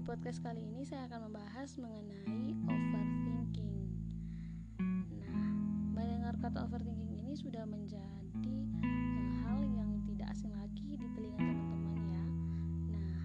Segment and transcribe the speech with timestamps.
[0.00, 3.84] podcast kali ini saya akan membahas mengenai overthinking.
[5.12, 5.52] Nah,
[5.92, 12.00] mendengar kata overthinking ini sudah menjadi uh, hal yang tidak asing lagi di telinga teman-teman
[12.08, 12.24] ya.
[12.96, 13.20] Nah,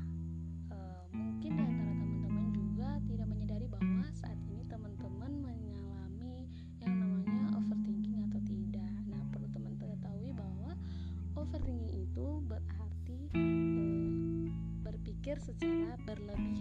[0.75, 6.51] uh, mungkin di antara teman-teman juga tidak menyadari bahwa saat ini teman-teman mengalami
[6.83, 8.91] yang namanya overthinking atau tidak.
[9.07, 10.75] Nah, perlu teman-teman ketahui bahwa
[11.39, 14.51] overthinking itu berarti uh,
[14.85, 16.54] berpikir secara berlebihan.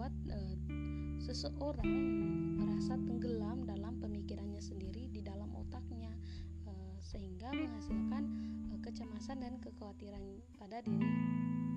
[0.00, 0.56] Membuat uh,
[1.20, 1.92] seseorang
[2.56, 6.08] merasa tenggelam dalam pemikirannya sendiri di dalam otaknya
[7.04, 8.24] sehingga menghasilkan
[8.72, 11.04] uh, kecemasan dan kekhawatiran pada diri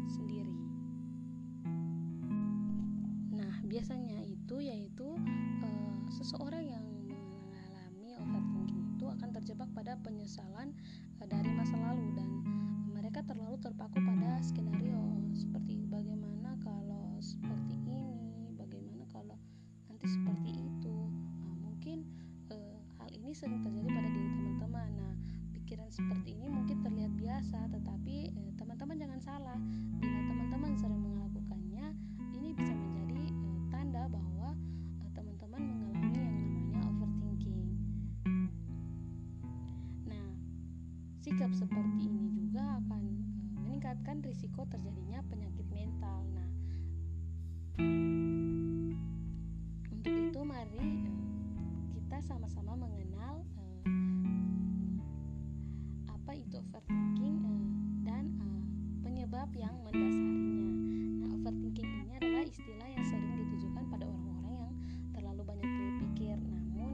[0.08, 0.56] sendiri.
[3.36, 5.20] Nah, biasanya itu yaitu
[5.60, 10.72] uh, seseorang yang mengalami overthinking itu akan terjebak pada penyesalan
[11.20, 12.13] uh, dari masa lalu
[20.04, 20.96] seperti itu.
[21.44, 22.04] Nah, mungkin
[22.52, 24.90] uh, hal ini sering terjadi pada diri teman-teman.
[25.00, 25.14] Nah,
[25.56, 29.58] pikiran seperti ini mungkin terlihat biasa, tetapi eh, teman-teman jangan salah.
[29.98, 31.86] Bila teman-teman sering melakukannya,
[32.36, 34.54] ini bisa menjadi eh, tanda bahwa
[35.02, 37.64] eh, teman-teman mengalami yang namanya overthinking.
[40.06, 40.28] Nah,
[41.18, 46.28] sikap seperti ini juga akan eh, meningkatkan risiko terjadinya penyakit mental.
[46.38, 46.53] Nah,
[52.24, 53.44] sama-sama mengenal
[56.08, 57.68] apa itu overthinking uh,
[58.08, 58.64] dan uh,
[59.04, 60.64] penyebab yang mendasarinya.
[61.20, 64.72] Nah, overthinking ini adalah istilah yang sering ditujukan pada orang-orang yang
[65.12, 66.40] terlalu banyak berpikir.
[66.40, 66.92] Namun,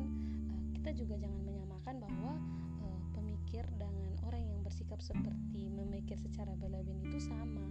[0.50, 2.34] uh, kita juga jangan menyamakan bahwa
[2.82, 7.70] uh, pemikir dengan orang yang bersikap seperti memikir secara berlebihan itu sama.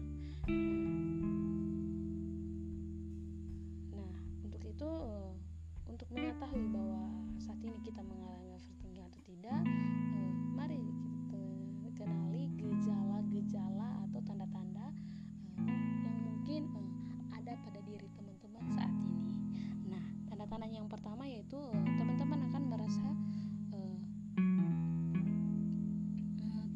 [3.99, 4.15] Nah,
[4.47, 5.35] untuk itu uh,
[5.91, 6.97] untuk mengetahui bahwa
[7.88, 9.65] kita mengalami overthinking atau tidak,
[10.12, 10.76] uh, mari
[11.97, 14.93] kenali gejala-gejala atau tanda-tanda
[15.56, 16.88] uh, yang mungkin uh,
[17.32, 19.25] ada pada diri teman-teman saat ini.
[19.88, 21.56] Nah, tanda-tanda yang pertama yaitu
[21.97, 23.09] teman-teman uh, akan merasa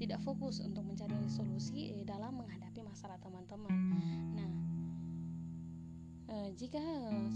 [0.00, 3.70] tidak fokus untuk mencari solusi dalam menghadapi masalah teman-teman.
[4.34, 4.50] Nah,
[6.58, 6.82] jika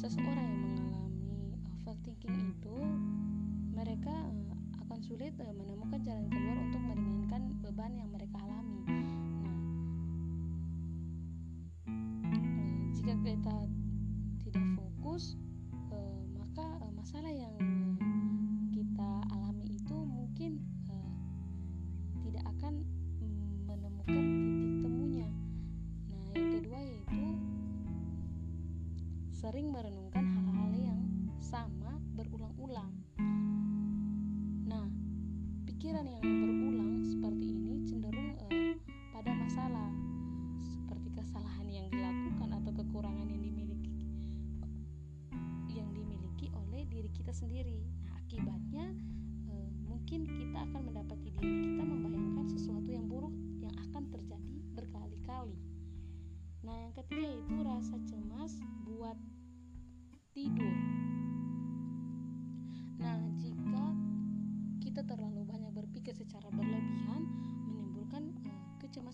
[0.03, 1.55] seseorang yang mengalami
[1.87, 2.75] overthinking itu
[3.97, 8.81] mereka uh, akan sulit uh, menemukan jalan keluar untuk meringankan beban yang mereka alami.
[8.85, 9.57] Nah,
[12.29, 13.57] uh, jika kita
[14.45, 15.41] tidak fokus,
[16.37, 17.57] maka masalah yang
[35.97, 38.77] pikiran yang berulang seperti ini cenderung uh,
[39.17, 39.89] pada masalah
[40.61, 43.97] seperti kesalahan yang dilakukan atau kekurangan yang dimiliki
[45.73, 47.81] yang dimiliki oleh diri kita sendiri.
[48.05, 48.93] Nah, akibatnya
[49.49, 53.33] uh, mungkin kita akan mendapati diri kita membayangkan sesuatu yang buruk
[53.65, 55.57] yang akan terjadi berkali-kali.
[56.61, 58.53] Nah, yang ketiga itu rasa cemas
[58.85, 59.17] buat
[60.37, 60.76] tidur.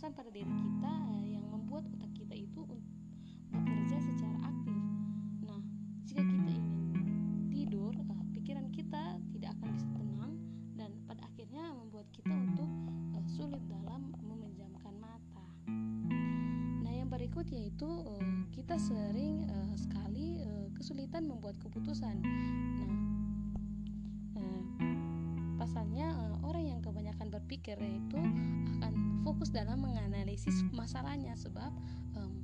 [0.03, 2.67] Kecemasan pada diri kita uh, yang membuat otak kita itu
[3.55, 4.83] bekerja secara aktif.
[5.47, 5.63] Nah,
[6.03, 7.07] jika kita ingin
[7.47, 10.35] tidur, uh, pikiran kita tidak akan bisa tenang
[10.75, 12.67] dan pada akhirnya membuat kita untuk
[13.15, 15.47] uh, sulit dalam memejamkan mata.
[16.83, 17.87] Nah, yang berikut yaitu
[18.51, 19.47] kita sering
[19.79, 20.43] sekali
[20.75, 22.19] kesulitan membuat keputusan.
[22.19, 23.03] Nah,
[25.63, 28.19] Pasalnya eh, orang yang kebanyakan berpikir itu
[28.83, 31.71] akan fokus dalam menganalisis masalahnya sebab
[32.19, 32.35] um,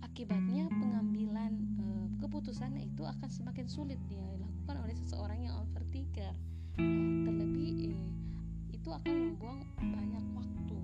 [0.00, 6.32] akibatnya pengambilan uh, keputusan itu akan semakin sulit dilakukan oleh seseorang yang overthinker.
[6.80, 8.00] Uh, terlebih eh,
[8.72, 10.78] itu akan membuang banyak waktu.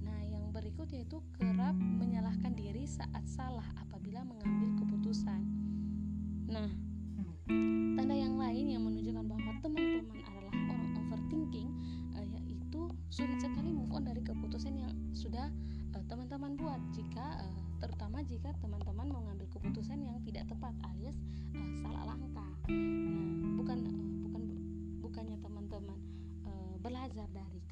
[0.00, 5.55] Nah, yang berikut yaitu kerap menyalahkan diri saat salah apabila mengambil keputusan.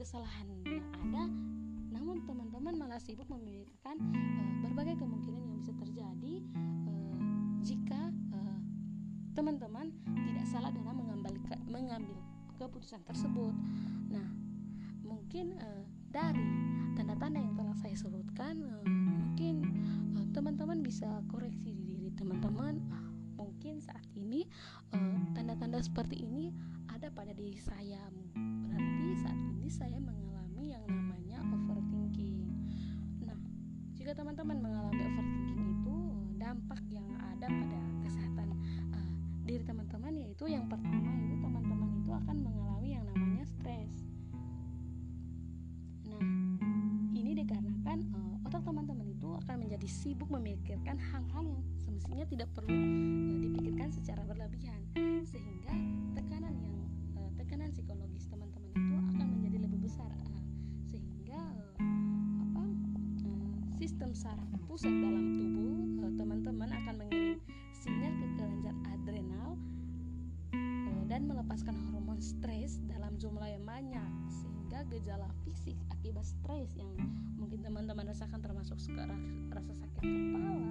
[0.04, 1.24] Kesalahan yang ada
[1.88, 6.44] namun teman-teman malah sibuk memikirkan uh, berbagai kemungkinan yang bisa terjadi
[6.84, 7.16] uh,
[7.64, 8.12] jika
[9.32, 9.88] teman-teman
[10.28, 11.34] tidak salah dalam mengambil
[11.66, 12.20] mengambil
[12.60, 13.50] keputusan tersebut.
[14.12, 14.28] Nah,
[15.02, 16.46] mungkin uh, dari
[16.94, 19.66] tanda-tanda yang telah saya sebutkan, mungkin
[20.30, 22.78] teman-teman bisa koreksi diri teman-teman.
[23.34, 24.46] Mungkin saat ini
[25.34, 26.54] tanda-tanda seperti ini
[26.92, 27.98] ada pada diri saya.
[28.38, 32.48] Berarti saat ini saya mengalami yang namanya overthinking.
[33.24, 33.38] Nah,
[33.96, 35.96] jika teman-teman mengalami overthinking itu
[36.40, 37.84] dampak yang ada pada
[39.44, 43.92] diri teman-teman yaitu yang pertama itu teman-teman itu akan mengalami yang namanya stres.
[46.08, 46.24] Nah,
[47.12, 52.72] ini dikarenakan uh, otak teman-teman itu akan menjadi sibuk memikirkan hal-hal yang semestinya tidak perlu
[52.72, 54.80] uh, dipikirkan secara berlebihan
[55.28, 55.76] sehingga
[56.16, 56.76] tekanan yang
[57.20, 58.63] uh, tekanan psikologis teman-teman
[64.14, 65.74] saraf pusat dalam tubuh
[66.14, 67.38] teman-teman uh, akan mengirim
[67.74, 69.58] sinyal ke kelenjar adrenal
[70.54, 76.94] e, dan melepaskan hormon stres dalam jumlah yang banyak sehingga gejala fisik akibat stres yang
[77.34, 78.78] mungkin teman-teman rasakan termasuk
[79.50, 80.62] rasa sakit kepala,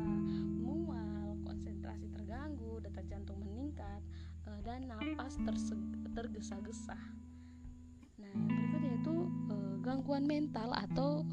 [0.64, 4.00] mual, konsentrasi terganggu, detak jantung meningkat
[4.48, 5.36] e, dan napas
[6.16, 6.96] tergesa-gesa.
[8.24, 9.16] Nah, yang berikut yaitu
[9.84, 11.28] gangguan mental atau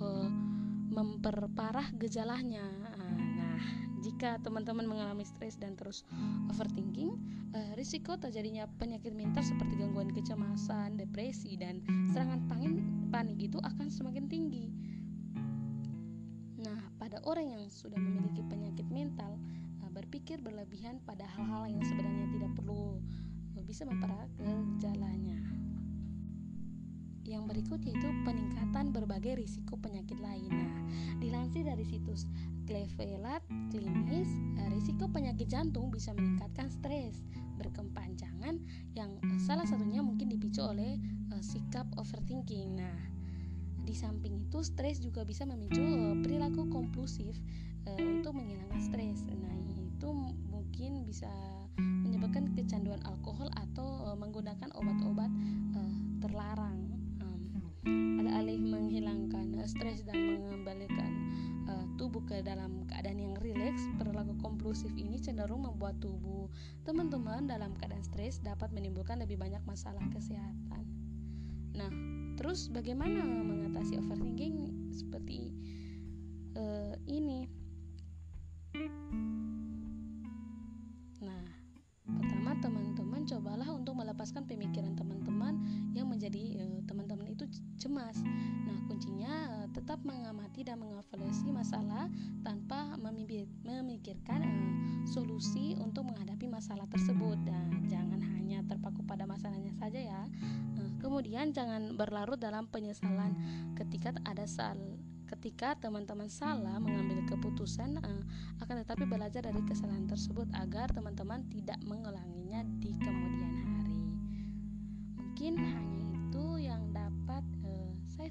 [0.90, 2.66] memperparah gejalanya.
[2.82, 3.62] Nah,
[4.02, 6.02] jika teman-teman mengalami stres dan terus
[6.50, 7.14] overthinking,
[7.54, 12.74] uh, risiko terjadinya penyakit mental seperti gangguan kecemasan, depresi, dan serangan panik,
[13.14, 14.72] panik itu akan semakin tinggi.
[16.60, 19.38] Nah, pada orang yang sudah memiliki penyakit mental,
[19.86, 22.98] uh, berpikir berlebihan pada hal-hal yang sebenarnya tidak perlu
[23.56, 25.59] uh, bisa memperparah gejalanya.
[27.40, 30.52] Yang berikut yaitu peningkatan berbagai risiko penyakit lain.
[30.52, 30.76] Nah,
[31.24, 32.28] dilansir dari situs
[32.68, 33.40] Cleveland
[33.72, 34.28] Klinis,
[34.60, 37.24] eh, risiko penyakit jantung bisa meningkatkan stres
[37.56, 38.60] berkepanjangan
[38.92, 41.00] yang eh, salah satunya mungkin dipicu oleh
[41.32, 42.76] uh, sikap overthinking.
[42.76, 42.98] Nah,
[43.84, 45.80] di samping itu stres juga bisa memicu
[46.20, 47.40] perilaku kompulsif
[47.88, 49.24] uh, untuk menghilangkan stres.
[49.24, 50.08] Nah, itu
[50.52, 51.32] mungkin bisa
[51.80, 55.32] menyebabkan kecanduan alkohol atau uh, menggunakan obat-obat
[55.76, 56.89] uh, terlarang
[58.30, 61.12] alih menghilangkan stres dan mengembalikan
[61.68, 66.48] uh, tubuh ke dalam keadaan yang rileks, perilaku kompulsif ini cenderung membuat tubuh
[66.84, 70.84] teman-teman dalam keadaan stres dapat menimbulkan lebih banyak masalah kesehatan.
[71.76, 71.92] Nah,
[72.36, 75.54] terus bagaimana mengatasi overthinking seperti
[76.58, 77.46] uh, ini?
[81.20, 81.44] Nah,
[82.04, 84.96] pertama teman-teman cobalah untuk melepaskan pemikiran
[87.80, 88.20] cemas.
[88.68, 92.12] Nah, kuncinya uh, tetap mengamati dan mengevaluasi masalah
[92.44, 99.96] tanpa memikirkan uh, solusi untuk menghadapi masalah tersebut dan jangan hanya terpaku pada masalahnya saja
[99.96, 100.22] ya.
[100.76, 103.32] Uh, kemudian jangan berlarut dalam penyesalan
[103.80, 104.76] ketika ada sal
[105.30, 108.22] ketika teman-teman salah mengambil keputusan uh,
[108.60, 113.29] akan tetapi belajar dari kesalahan tersebut agar teman-teman tidak mengulanginya di kemudian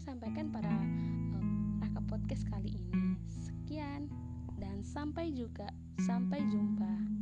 [0.10, 3.14] sampaikan pada uh, Raka Podcast kali ini.
[3.30, 4.10] Sekian
[4.58, 5.70] dan sampai juga
[6.02, 7.19] sampai jumpa.